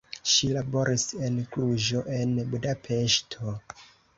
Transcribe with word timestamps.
Ŝi 0.29 0.47
laboris 0.53 1.03
en 1.27 1.37
Kluĵo, 1.55 2.03
en 2.17 2.33
Budapeŝto. 2.55 3.55